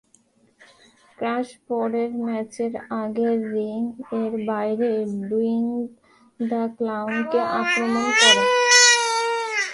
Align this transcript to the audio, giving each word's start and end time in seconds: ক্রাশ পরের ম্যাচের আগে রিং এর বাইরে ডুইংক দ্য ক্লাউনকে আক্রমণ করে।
ক্রাশ 1.17 1.47
পরের 1.67 2.11
ম্যাচের 2.25 2.73
আগে 3.01 3.29
রিং 3.51 3.79
এর 4.21 4.33
বাইরে 4.45 4.91
ডুইংক 5.29 5.71
দ্য 6.39 6.63
ক্লাউনকে 6.77 7.39
আক্রমণ 7.59 8.05
করে। 8.19 8.43